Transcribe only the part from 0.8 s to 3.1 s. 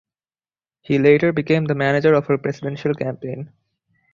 He later became the manager of her presidential